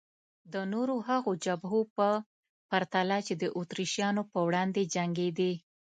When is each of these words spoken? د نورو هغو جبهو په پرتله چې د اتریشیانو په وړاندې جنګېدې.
د 0.53 0.55
نورو 0.73 0.95
هغو 1.09 1.31
جبهو 1.45 1.81
په 1.95 2.09
پرتله 2.69 3.17
چې 3.27 3.33
د 3.41 3.43
اتریشیانو 3.59 4.23
په 4.31 4.39
وړاندې 4.47 4.81
جنګېدې. 4.93 5.51